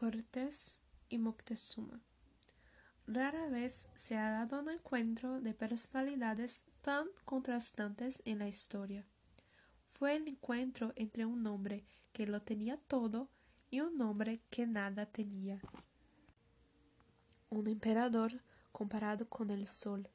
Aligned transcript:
Cortés 0.00 0.80
y 1.10 1.18
Moctezuma. 1.18 2.00
Rara 3.06 3.50
vez 3.50 3.86
se 3.94 4.16
ha 4.16 4.30
dado 4.30 4.60
un 4.60 4.70
encuentro 4.70 5.42
de 5.42 5.52
personalidades 5.52 6.64
tan 6.80 7.06
contrastantes 7.26 8.22
en 8.24 8.38
la 8.38 8.48
historia. 8.48 9.04
Fue 9.92 10.16
el 10.16 10.26
encuentro 10.26 10.94
entre 10.96 11.26
un 11.26 11.46
hombre 11.46 11.84
que 12.14 12.26
lo 12.26 12.40
tenía 12.40 12.78
todo 12.78 13.28
y 13.70 13.82
un 13.82 14.00
hombre 14.00 14.40
que 14.48 14.66
nada 14.66 15.04
tenía. 15.04 15.60
Un 17.50 17.66
emperador 17.66 18.40
comparado 18.72 19.28
con 19.28 19.50
el 19.50 19.66
sol, 19.66 20.08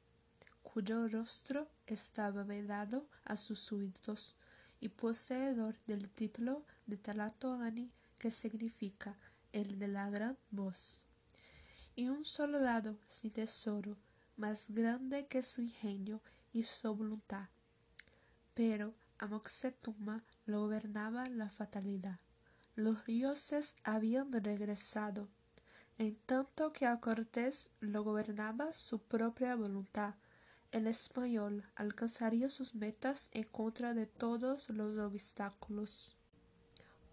cuyo 0.64 1.06
rostro 1.06 1.68
estaba 1.86 2.42
vedado 2.42 3.06
a 3.24 3.36
sus 3.36 3.60
súbditos, 3.60 4.34
y 4.80 4.88
poseedor 4.88 5.76
del 5.86 6.10
título 6.10 6.64
de 6.86 6.96
Tlatoani, 6.96 7.92
que 8.18 8.32
significa 8.32 9.16
el 9.56 9.78
de 9.78 9.88
la 9.88 10.10
gran 10.10 10.36
voz, 10.50 11.06
y 11.94 12.08
un 12.08 12.26
soldado 12.26 12.98
sin 13.06 13.30
tesoro, 13.30 13.96
más 14.36 14.70
grande 14.70 15.26
que 15.28 15.42
su 15.42 15.62
ingenio 15.62 16.20
y 16.52 16.64
su 16.64 16.94
voluntad. 16.94 17.48
Pero 18.52 18.92
a 19.18 19.26
Moxetuma 19.26 20.22
lo 20.44 20.60
gobernaba 20.60 21.26
la 21.30 21.48
fatalidad. 21.48 22.20
Los 22.74 23.06
dioses 23.06 23.76
habían 23.82 24.30
regresado, 24.30 25.26
en 25.96 26.16
tanto 26.26 26.74
que 26.74 26.84
a 26.84 27.00
Cortés 27.00 27.70
lo 27.80 28.04
gobernaba 28.04 28.74
su 28.74 28.98
propia 28.98 29.54
voluntad. 29.54 30.16
El 30.70 30.86
español 30.86 31.64
alcanzaría 31.76 32.50
sus 32.50 32.74
metas 32.74 33.30
en 33.32 33.44
contra 33.44 33.94
de 33.94 34.04
todos 34.04 34.68
los 34.68 34.98
obstáculos. 34.98 36.15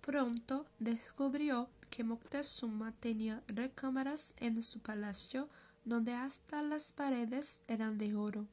Pronto 0.05 0.65
descubrió 0.79 1.69
que 1.89 2.03
Moctezuma 2.03 2.91
tenía 2.99 3.41
recámaras 3.47 4.33
en 4.35 4.61
su 4.61 4.79
palacio 4.79 5.47
donde 5.85 6.13
hasta 6.13 6.61
las 6.61 6.91
paredes 6.91 7.61
eran 7.69 7.97
de 7.97 8.13
oro. 8.13 8.45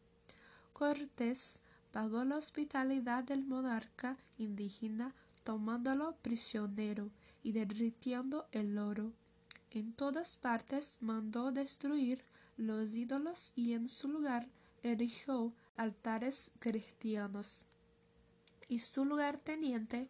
Cortés 0.73 1.61
pagó 1.91 2.23
la 2.23 2.37
hospitalidad 2.37 3.25
del 3.25 3.45
monarca 3.45 4.17
indígena 4.39 5.13
tomándolo 5.43 6.15
prisionero 6.23 7.11
y 7.43 7.51
derritiendo 7.51 8.47
el 8.53 8.79
oro. 8.79 9.13
En 9.73 9.93
todas 9.93 10.37
partes 10.37 10.99
mandó 11.01 11.51
destruir 11.51 12.25
los 12.57 12.95
ídolos 12.95 13.53
y 13.57 13.73
en 13.73 13.89
su 13.89 14.07
lugar 14.07 14.47
erigió 14.85 15.53
altares 15.77 16.53
cristianos. 16.61 17.67
Y 18.69 18.79
su 18.79 19.05
lugarteniente 19.05 20.09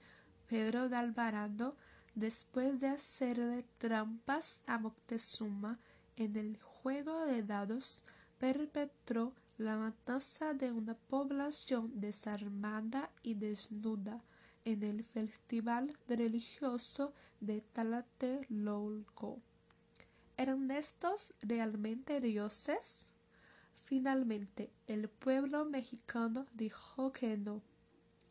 Pedro 0.50 0.88
de 0.88 0.96
Alvarado, 0.96 1.76
después 2.16 2.80
de 2.80 2.88
hacerle 2.88 3.64
trampas 3.78 4.62
a 4.66 4.78
Moctezuma 4.78 5.78
en 6.16 6.34
el 6.34 6.58
juego 6.60 7.24
de 7.24 7.44
dados, 7.44 8.02
perpetró 8.36 9.32
la 9.58 9.76
matanza 9.76 10.52
de 10.52 10.72
una 10.72 10.94
población 10.94 12.00
desarmada 12.00 13.12
y 13.22 13.34
desnuda 13.34 14.24
en 14.64 14.82
el 14.82 15.04
festival 15.04 15.96
religioso 16.08 17.14
de 17.38 17.60
Tlatelolco. 17.60 19.38
¿Eran 20.36 20.68
estos 20.72 21.32
realmente 21.42 22.20
dioses? 22.20 23.12
Finalmente, 23.84 24.72
el 24.88 25.08
pueblo 25.08 25.64
mexicano 25.64 26.46
dijo 26.54 27.12
que 27.12 27.36
no 27.36 27.62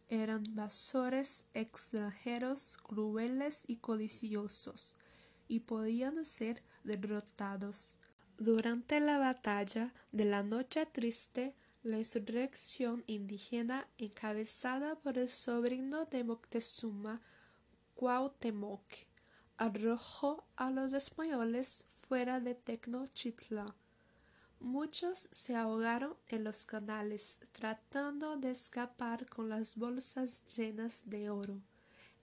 eran 0.10 0.44
vasores 0.52 1.46
extranjeros 1.54 2.78
crueles 2.78 3.64
y 3.68 3.78
codiciosos, 3.78 4.96
y 5.48 5.62
podían 5.62 6.26
ser 6.26 6.64
derrotados. 6.84 7.98
Durante 8.38 9.00
la 9.00 9.18
batalla 9.18 9.94
de 10.12 10.26
la 10.26 10.44
Noche 10.44 10.86
Triste, 10.86 11.56
la 11.84 11.98
insurrección 11.98 13.04
indígena 13.08 13.88
encabezada 13.98 14.96
por 14.96 15.18
el 15.18 15.30
sobrino 15.30 16.06
de 16.06 16.24
Moctezuma, 16.24 17.22
Cuauhtémoc, 17.96 18.84
arrojó 19.58 20.46
a 20.56 20.72
los 20.72 20.94
españoles 20.94 21.84
fuera 22.08 22.40
de 22.40 22.56
Tenochtitlan. 22.56 23.74
Muchos 24.60 25.30
se 25.32 25.56
ahogaron 25.56 26.18
en 26.28 26.44
los 26.44 26.66
canales 26.66 27.40
tratando 27.54 28.36
de 28.36 28.52
escapar 28.52 29.26
con 29.26 29.48
las 29.48 29.78
bolsas 29.78 30.44
llenas 30.48 31.10
de 31.10 31.30
oro. 31.30 31.62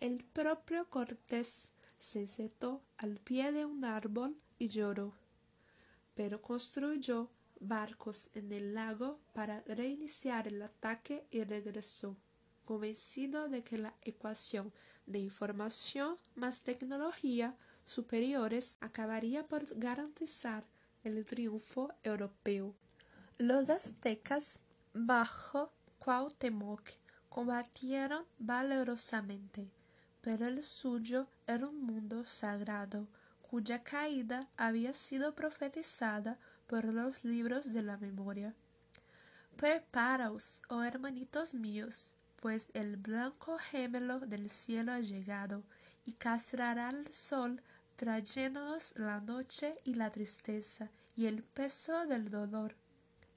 El 0.01 0.23
propio 0.23 0.89
Cortés 0.91 1.71
se 1.99 2.27
sentó 2.27 2.83
al 2.99 3.21
pie 3.21 3.53
de 3.53 3.65
un 3.65 3.85
árbol 3.87 4.37
y 4.59 4.69
lloró, 4.69 5.15
pero 6.15 6.43
construyó 6.43 7.31
barcos 7.59 8.29
en 8.35 8.53
el 8.53 8.75
lago 8.75 9.19
para 9.33 9.63
reiniciar 9.63 10.47
el 10.47 10.61
ataque 10.61 11.27
y 11.31 11.43
regresó, 11.43 12.19
convencido 12.67 13.49
de 13.49 13.65
que 13.65 13.79
la 13.79 13.95
ecuación 14.03 14.75
de 15.07 15.21
información 15.21 16.19
más 16.35 16.63
tecnología 16.63 17.57
superiores 17.85 18.77
acabaría 18.83 19.47
por 19.47 19.65
garantizar 19.79 20.65
el 21.06 21.25
triunfo 21.25 21.93
europeo. 22.03 22.75
Los 23.39 23.71
aztecas, 23.71 24.62
bajo 24.93 25.72
Cuauhtémoc, 25.99 26.83
combatieron 27.28 28.25
valerosamente, 28.39 29.71
pero 30.21 30.47
el 30.47 30.62
suyo 30.62 31.28
era 31.47 31.69
un 31.69 31.81
mundo 31.81 32.25
sagrado, 32.25 33.06
cuya 33.43 33.84
caída 33.84 34.49
había 34.56 34.93
sido 34.93 35.34
profetizada 35.34 36.39
por 36.66 36.84
los 36.84 37.25
libros 37.25 37.72
de 37.72 37.83
la 37.83 37.97
memoria. 37.99 38.55
Preparaos, 39.56 40.61
oh 40.69 40.83
hermanitos 40.83 41.55
míos, 41.55 42.15
pues 42.41 42.69
el 42.75 42.97
blanco 42.97 43.59
gemelo 43.59 44.21
del 44.21 44.50
cielo 44.50 44.93
ha 44.93 45.00
llegado, 45.00 45.62
y 46.05 46.15
castrará 46.15 46.91
el 46.91 47.12
sol 47.12 47.62
trayéndonos 47.97 48.93
la 48.99 49.21
noche 49.21 49.75
y 49.84 49.95
la 49.95 50.11
tristeza 50.11 50.91
y 51.17 51.27
el 51.27 51.43
peso 51.43 52.07
del 52.07 52.31
dolor. 52.31 52.75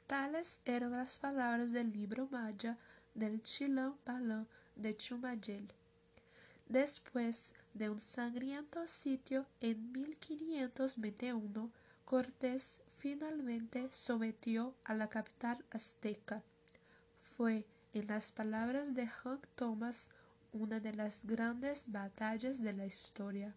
Tales 0.06 0.59
eran 0.66 0.92
las 0.92 1.18
palabras 1.18 1.72
del 1.72 1.94
libro 1.94 2.28
maya 2.30 2.78
del 3.16 3.42
Chilón 3.42 3.96
Balón 4.06 4.47
de 4.75 4.97
Chumayel. 4.97 5.72
Después 6.68 7.53
de 7.74 7.90
un 7.90 8.00
sangriento 8.00 8.86
sitio 8.86 9.46
en 9.62 9.92
1521, 9.94 11.72
Cortés 12.03 12.80
finalmente 12.97 13.88
sometió 13.91 14.76
a 14.84 14.94
la 14.94 15.08
capital 15.08 15.64
azteca. 15.72 16.44
Fue, 17.22 17.66
en 17.94 18.08
las 18.08 18.31
palabras 18.31 18.94
de 18.94 19.08
Hank 19.08 19.47
Thomas, 19.56 20.09
una 20.52 20.80
de 20.80 20.94
las 20.94 21.26
grandes 21.26 21.86
batallas 21.91 22.62
de 22.62 22.74
la 22.74 22.86
historia 22.86 23.56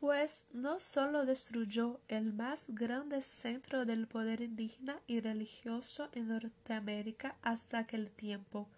pues 0.00 0.44
no 0.52 0.78
solo 0.78 1.24
destruyó 1.24 2.00
el 2.08 2.32
más 2.32 2.66
grande 2.68 3.22
centro 3.22 3.86
del 3.86 4.06
poder 4.06 4.40
indígena 4.40 5.00
y 5.06 5.20
religioso 5.20 6.08
en 6.12 6.28
Norteamérica 6.28 7.36
hasta 7.42 7.78
aquel 7.78 8.10
tiempo, 8.10 8.68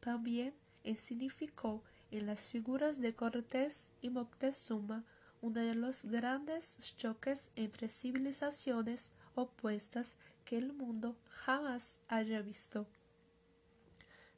también 0.00 0.54
significó 0.96 1.82
en 2.10 2.26
las 2.26 2.50
figuras 2.50 3.00
de 3.00 3.14
Cortés 3.14 3.88
y 4.00 4.10
Moctezuma 4.10 5.04
uno 5.40 5.60
de 5.60 5.74
los 5.74 6.04
grandes 6.06 6.76
choques 6.96 7.50
entre 7.54 7.88
civilizaciones 7.88 9.12
opuestas 9.34 10.16
que 10.44 10.58
el 10.58 10.72
mundo 10.72 11.16
jamás 11.28 12.00
haya 12.08 12.40
visto. 12.40 12.86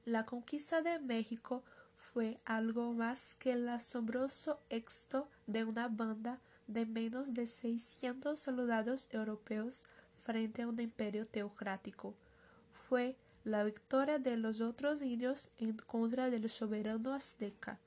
La 0.05 0.27
conquista 0.27 0.83
de 0.83 0.99
México 0.99 1.62
fue 2.12 2.41
algo 2.44 2.93
más 2.93 3.37
que 3.37 3.53
el 3.53 3.69
asombroso 3.69 4.60
éxito 4.69 5.28
de 5.47 5.65
una 5.65 5.87
banda 5.87 6.41
de 6.66 6.84
menos 6.84 7.34
de 7.34 7.47
600 7.47 8.38
soldados 8.38 9.08
europeos 9.12 9.85
frente 10.25 10.62
a 10.62 10.69
un 10.69 10.81
imperio 10.81 11.25
teocrático. 11.25 12.14
Fue 12.88 13.17
la 13.44 13.62
victoria 13.62 14.19
de 14.19 14.37
los 14.37 14.61
otros 14.61 15.02
indios 15.02 15.52
en 15.58 15.76
contra 15.76 16.31
del 16.31 16.50
soberano 16.50 17.14
azteca. 17.14 17.79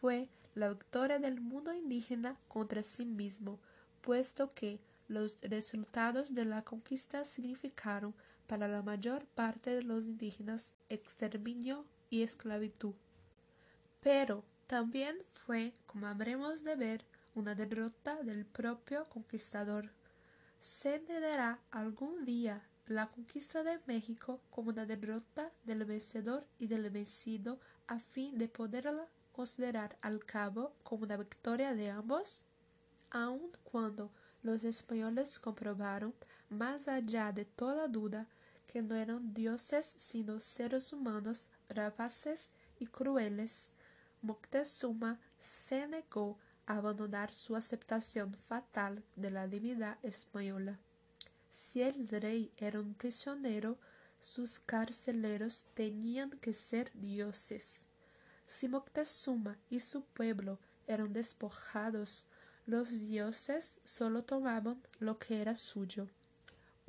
Fue 0.00 0.28
la 0.54 0.68
victoria 0.68 1.18
del 1.18 1.40
mundo 1.40 1.74
indígena 1.74 2.36
contra 2.46 2.82
sí 2.82 3.04
mismo, 3.04 3.58
puesto 4.02 4.54
que 4.54 4.78
los 5.08 5.38
resultados 5.42 6.32
de 6.34 6.44
la 6.44 6.62
conquista 6.62 7.24
significaron 7.24 8.14
para 8.46 8.68
la 8.68 8.82
mayor 8.82 9.26
parte 9.26 9.70
de 9.70 9.82
los 9.82 10.04
indígenas 10.04 10.74
exterminio 10.88 11.84
y 12.08 12.22
esclavitud 12.22 12.94
pero 14.00 14.44
también 14.66 15.16
fue, 15.32 15.72
como 15.86 16.06
habremos 16.06 16.64
de 16.64 16.76
ver, 16.76 17.04
una 17.34 17.54
derrota 17.54 18.22
del 18.22 18.44
propio 18.44 19.08
conquistador. 19.08 19.90
Se 20.60 20.96
entenderá 20.96 21.58
algún 21.70 22.24
día 22.24 22.62
la 22.86 23.06
conquista 23.06 23.62
de 23.62 23.78
México 23.86 24.40
como 24.50 24.70
una 24.70 24.86
derrota 24.86 25.52
del 25.64 25.84
vencedor 25.84 26.46
y 26.58 26.66
del 26.66 26.90
vencido 26.90 27.60
a 27.86 27.98
fin 27.98 28.38
de 28.38 28.48
poderla 28.48 29.06
considerar 29.32 29.96
al 30.00 30.24
cabo 30.24 30.72
como 30.82 31.04
una 31.04 31.16
victoria 31.16 31.74
de 31.74 31.90
ambos? 31.90 32.42
aun 33.10 33.50
cuando 33.64 34.10
los 34.42 34.64
españoles 34.64 35.38
comprobaron, 35.38 36.14
más 36.50 36.88
allá 36.88 37.32
de 37.32 37.44
toda 37.44 37.88
duda, 37.88 38.26
que 38.66 38.82
no 38.82 38.94
eran 38.94 39.32
dioses 39.32 39.94
sino 39.96 40.40
seres 40.40 40.92
humanos 40.92 41.48
rapaces 41.68 42.50
y 42.78 42.86
crueles, 42.86 43.70
Moctezuma 44.22 45.20
se 45.38 45.86
negó 45.86 46.38
a 46.66 46.76
abandonar 46.76 47.32
su 47.32 47.56
aceptación 47.56 48.34
fatal 48.34 49.04
de 49.16 49.30
la 49.30 49.46
divinidad 49.46 49.98
española. 50.02 50.78
Si 51.50 51.82
el 51.82 52.08
rey 52.08 52.52
era 52.56 52.80
un 52.80 52.94
prisionero, 52.94 53.78
sus 54.20 54.58
carceleros 54.58 55.66
tenían 55.74 56.30
que 56.40 56.52
ser 56.52 56.90
dioses. 56.94 57.86
Si 58.44 58.68
Moctezuma 58.68 59.58
y 59.70 59.80
su 59.80 60.02
pueblo 60.02 60.58
eran 60.86 61.12
despojados, 61.12 62.26
los 62.66 62.90
dioses 62.90 63.78
solo 63.84 64.24
tomaban 64.24 64.82
lo 64.98 65.18
que 65.18 65.40
era 65.40 65.54
suyo. 65.54 66.08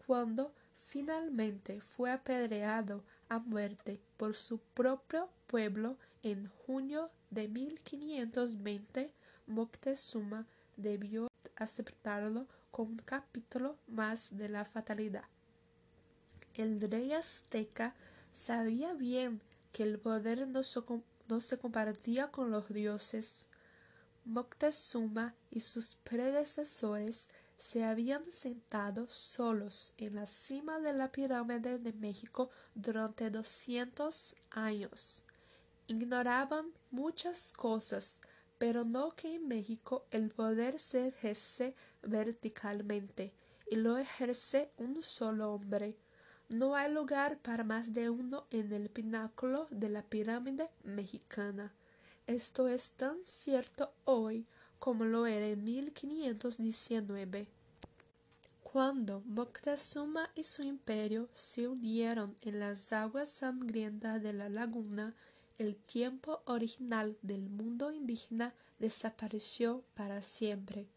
Cuando 0.08 0.54
finalmente 0.88 1.80
fue 1.82 2.12
apedreado 2.12 3.04
a 3.30 3.40
muerte 3.40 4.02
por 4.18 4.34
su 4.34 4.58
propio 4.60 5.30
pueblo 5.48 5.98
en 6.24 6.48
junio 6.66 7.12
de 7.30 7.48
1520, 7.48 9.14
Moctezuma 9.48 10.46
debió 10.78 11.28
aceptarlo 11.56 12.48
como 12.72 12.92
un 12.92 12.98
capítulo 12.98 13.78
más 13.88 14.38
de 14.38 14.50
la 14.50 14.66
fatalidad. 14.66 15.26
El 16.56 16.82
rey 16.82 17.14
azteca 17.14 17.96
sabía 18.32 18.94
bien 18.94 19.42
que 19.72 19.84
el 19.84 20.00
poder 20.00 20.48
no, 20.48 20.62
no 21.28 21.42
se 21.42 21.58
compartía 21.58 22.32
con 22.32 22.52
los 22.52 22.70
dioses. 22.70 23.46
Moctezuma 24.26 25.36
y 25.50 25.62
sus 25.62 25.96
predecesores 26.04 27.30
se 27.58 27.84
habían 27.84 28.32
sentado 28.32 29.10
solos 29.10 29.94
en 29.98 30.16
la 30.16 30.26
cima 30.26 30.80
de 30.80 30.94
la 30.94 31.12
pirámide 31.12 31.78
de 31.78 31.94
México 31.94 32.50
durante 32.74 33.30
doscientos 33.30 34.36
años. 34.50 35.24
Ignoraban 35.90 36.72
muchas 36.92 37.52
cosas, 37.52 38.20
pero 38.60 38.84
no 38.84 39.10
que 39.16 39.34
en 39.34 39.48
México 39.48 40.06
el 40.12 40.30
poder 40.30 40.78
se 40.78 41.08
ejerce 41.08 41.74
verticalmente 42.04 43.34
y 43.72 43.76
lo 43.76 43.98
ejerce 43.98 44.70
un 44.78 45.02
solo 45.02 45.52
hombre. 45.52 45.98
No 46.48 46.76
hay 46.76 46.94
lugar 46.94 47.40
para 47.40 47.64
más 47.64 47.92
de 47.92 48.12
uno 48.12 48.46
en 48.52 48.72
el 48.72 48.92
pináculo 48.92 49.66
de 49.72 49.90
la 49.90 50.04
pirámide 50.04 50.70
mexicana. 50.84 51.74
Esto 52.28 52.68
es 52.68 52.92
tan 52.92 53.18
cierto 53.26 53.92
hoy 54.06 54.46
como 54.78 55.06
lo 55.06 55.26
era 55.26 55.48
en 55.48 55.64
1519. 55.64 57.48
Cuando 58.62 59.24
Moctezuma 59.26 60.30
y 60.36 60.44
su 60.44 60.62
imperio 60.62 61.30
se 61.34 61.68
unieron 61.68 62.36
en 62.44 62.60
las 62.60 62.94
aguas 62.94 63.32
sangrientas 63.32 64.22
de 64.22 64.34
la 64.34 64.50
laguna, 64.50 65.16
el 65.60 65.76
tiempo 65.76 66.42
original 66.46 67.18
del 67.22 67.50
mundo 67.50 67.92
indígena 67.92 68.56
desapareció 68.80 69.84
para 69.94 70.22
siempre. 70.22 70.88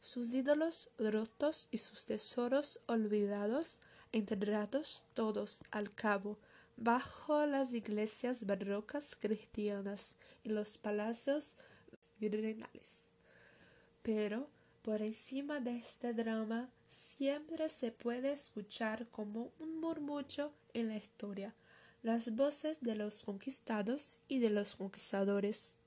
Sus 0.00 0.34
ídolos 0.34 0.90
rotos 0.98 1.68
y 1.70 1.78
sus 1.78 2.04
tesoros 2.04 2.80
olvidados 2.86 3.78
enterrados 4.12 5.04
todos 5.14 5.62
al 5.70 5.94
cabo 5.94 6.36
bajo 6.76 7.46
las 7.46 7.74
iglesias 7.74 8.44
barrocas 8.44 9.16
cristianas 9.16 10.16
y 10.42 10.48
los 10.50 10.78
palacios 10.78 11.56
virreinales. 12.18 13.10
Pero 14.02 14.50
por 14.82 15.00
encima 15.00 15.60
de 15.60 15.76
este 15.76 16.12
drama 16.12 16.70
siempre 16.88 17.68
se 17.68 17.92
puede 17.92 18.32
escuchar 18.32 19.06
como 19.10 19.52
un 19.60 19.78
murmullo 19.80 20.52
en 20.74 20.88
la 20.88 20.96
historia 20.96 21.54
las 22.02 22.34
voces 22.36 22.80
de 22.80 22.94
los 22.94 23.24
conquistados 23.24 24.20
y 24.28 24.38
de 24.38 24.50
los 24.50 24.76
conquistadores. 24.76 25.78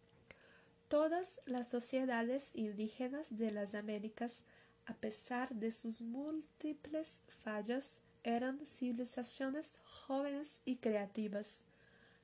Todas 0.89 1.39
las 1.45 1.69
sociedades 1.69 2.51
indígenas 2.53 3.37
de 3.37 3.51
las 3.51 3.75
Américas, 3.75 4.43
a 4.85 4.93
pesar 4.93 5.55
de 5.55 5.71
sus 5.71 6.01
múltiples 6.01 7.21
fallas, 7.27 7.99
eran 8.23 8.59
civilizaciones 8.65 9.77
jóvenes 9.85 10.61
y 10.65 10.75
creativas. 10.75 11.63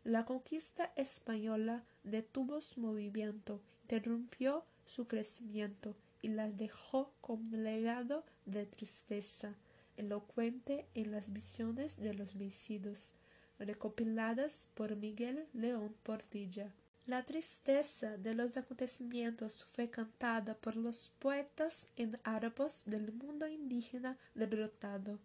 La 0.04 0.26
conquista 0.26 0.92
española 0.96 1.84
detuvo 2.04 2.60
su 2.62 2.82
movimiento, 2.82 3.62
interrumpió 3.84 4.66
su 4.86 5.08
crecimiento 5.08 5.96
y 6.22 6.28
las 6.28 6.58
dejó 6.58 7.14
con 7.22 7.54
un 7.54 7.64
legado 7.64 8.26
de 8.46 8.66
tristeza, 8.66 9.56
elocuente 9.96 10.86
en 10.94 11.12
las 11.12 11.32
visiones 11.32 11.98
de 11.98 12.14
los 12.14 12.38
vencidos, 12.38 13.14
recopiladas 13.60 14.68
por 14.74 14.96
Miguel 14.96 15.48
León 15.54 15.96
Portilla. 16.04 16.72
La 17.06 17.24
tristeza 17.24 18.18
de 18.18 18.36
los 18.36 18.58
acontecimientos 18.58 19.64
fue 19.64 19.90
cantada 19.90 20.56
por 20.56 20.76
los 20.76 21.12
poetas 21.20 21.90
en 21.96 22.20
árabes 22.24 22.84
del 22.86 23.14
mundo 23.14 23.48
indígena 23.48 24.18
derrotado. 24.36 25.18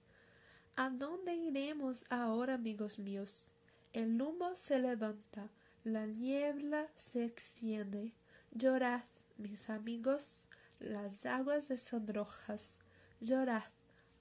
¿A 0.76 0.90
dónde 0.90 1.34
iremos 1.34 2.04
ahora, 2.08 2.54
amigos 2.54 2.98
míos? 2.98 3.50
El 3.92 4.22
humo 4.22 4.54
se 4.54 4.78
levanta, 4.78 5.48
la 5.84 6.06
niebla 6.06 6.86
se 6.96 7.24
extiende. 7.24 8.12
Llorad, 8.52 9.02
mis 9.36 9.68
amigos, 9.68 10.46
las 10.78 11.26
aguas 11.26 11.68
son 11.80 12.06
rojas. 12.06 12.78
Llorad, 13.20 13.64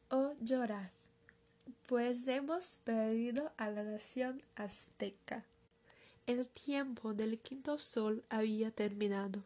oh 0.10 0.34
llorad, 0.42 0.90
pues 1.92 2.26
hemos 2.30 2.78
perdido 2.86 3.52
a 3.58 3.70
la 3.70 3.84
nación 3.84 4.42
azteca. 4.56 5.44
El 6.26 6.48
tiempo 6.48 7.14
del 7.14 7.42
quinto 7.42 7.78
sol 7.78 8.24
había 8.30 8.72
terminado. 8.72 9.44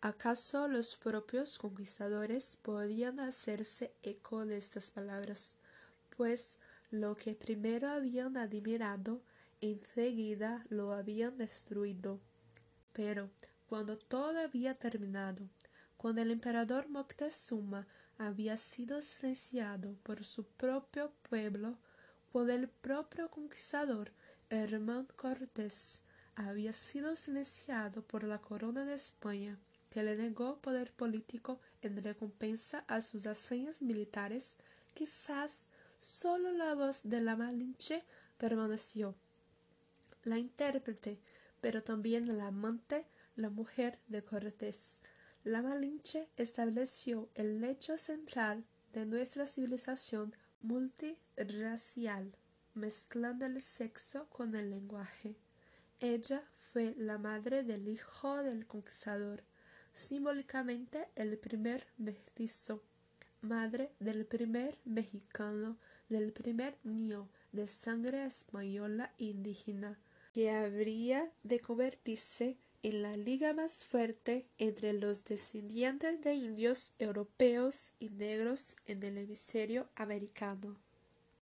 ¿Acaso 0.00 0.66
los 0.66 0.96
propios 0.96 1.58
conquistadores 1.58 2.56
podían 2.62 3.20
hacerse 3.20 3.92
eco 4.02 4.46
de 4.46 4.56
estas 4.56 4.88
palabras? 4.88 5.56
pues 6.16 6.56
lo 6.90 7.16
que 7.16 7.34
primero 7.34 7.90
habían 7.90 8.38
admirado 8.38 9.20
enseguida 9.60 10.64
lo 10.70 10.94
habían 10.94 11.36
destruido. 11.36 12.18
Pero 12.94 13.28
cuando 13.68 13.98
todo 13.98 14.38
había 14.40 14.72
terminado, 14.72 15.50
cuando 15.98 16.22
el 16.22 16.30
emperador 16.30 16.88
Moctezuma 16.88 17.86
había 18.18 18.56
sido 18.56 19.00
silenciado 19.00 19.94
por 20.02 20.24
su 20.24 20.44
propio 20.44 21.12
pueblo, 21.28 21.78
cuando 22.32 22.52
el 22.52 22.68
propio 22.68 23.30
conquistador 23.30 24.10
Hernán 24.50 25.06
Cortés 25.16 26.02
había 26.34 26.72
sido 26.72 27.16
silenciado 27.16 28.02
por 28.02 28.24
la 28.24 28.38
corona 28.38 28.84
de 28.84 28.94
España, 28.94 29.58
que 29.90 30.02
le 30.02 30.16
negó 30.16 30.60
poder 30.60 30.92
político 30.92 31.60
en 31.80 32.02
recompensa 32.02 32.84
a 32.88 33.00
sus 33.02 33.26
hazañas 33.26 33.80
militares, 33.82 34.56
quizás 34.94 35.66
solo 36.00 36.52
la 36.52 36.74
voz 36.74 37.00
de 37.04 37.20
la 37.20 37.36
Malinche 37.36 38.04
permaneció. 38.36 39.14
La 40.24 40.38
intérprete, 40.38 41.18
pero 41.60 41.82
también 41.82 42.36
la 42.36 42.48
amante, 42.48 43.06
la 43.36 43.48
mujer 43.48 43.98
de 44.08 44.22
Cortés. 44.22 45.00
La 45.48 45.62
Malinche 45.62 46.28
estableció 46.36 47.30
el 47.34 47.62
lecho 47.62 47.96
central 47.96 48.66
de 48.92 49.06
nuestra 49.06 49.46
civilización 49.46 50.36
multirracial, 50.60 52.36
mezclando 52.74 53.46
el 53.46 53.62
sexo 53.62 54.26
con 54.28 54.54
el 54.54 54.68
lenguaje. 54.68 55.36
Ella 56.00 56.44
fue 56.54 56.94
la 56.98 57.16
madre 57.16 57.62
del 57.62 57.88
hijo 57.88 58.42
del 58.42 58.66
conquistador, 58.66 59.42
simbólicamente 59.94 61.08
el 61.16 61.38
primer 61.38 61.86
mestizo 61.96 62.82
madre 63.40 63.90
del 64.00 64.26
primer 64.26 64.76
mexicano, 64.84 65.78
del 66.10 66.30
primer 66.34 66.76
niño 66.84 67.26
de 67.52 67.68
sangre 67.68 68.26
española 68.26 69.14
indígena, 69.16 69.98
que 70.34 70.50
habría 70.50 71.32
de 71.42 71.58
convertirse 71.58 72.58
en 72.82 73.02
la 73.02 73.16
liga 73.16 73.52
más 73.52 73.84
fuerte 73.84 74.48
entre 74.58 74.92
los 74.92 75.24
descendientes 75.24 76.20
de 76.20 76.34
indios 76.34 76.94
europeos 76.98 77.94
y 77.98 78.10
negros 78.10 78.76
en 78.86 79.02
el 79.02 79.18
hemisferio 79.18 79.88
americano. 79.96 80.76